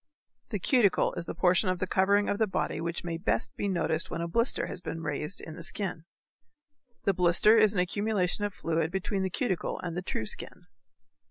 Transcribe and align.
The 0.49 0.57
cuticle 0.57 1.13
is 1.13 1.27
the 1.27 1.35
portion 1.35 1.69
of 1.69 1.77
the 1.77 1.85
covering 1.85 2.27
of 2.27 2.39
the 2.39 2.47
body 2.47 2.81
which 2.81 3.03
may 3.03 3.17
best 3.19 3.55
be 3.55 3.67
noticed 3.67 4.09
when 4.09 4.19
a 4.19 4.27
blister 4.27 4.65
has 4.65 4.81
been 4.81 5.03
raised 5.03 5.39
in 5.39 5.55
the 5.55 5.61
skin. 5.61 6.05
The 7.03 7.13
blister 7.13 7.55
is 7.55 7.75
an 7.75 7.79
accumulation 7.81 8.43
of 8.43 8.51
fluid 8.51 8.89
between 8.89 9.21
the 9.21 9.29
cuticle 9.29 9.79
and 9.81 9.95
the 9.95 10.01
true 10.01 10.25
skin. 10.25 10.65